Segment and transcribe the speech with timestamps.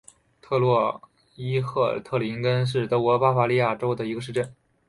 [0.41, 0.99] 特罗
[1.35, 4.51] 伊赫特林根是德国巴伐利亚州的一个市镇。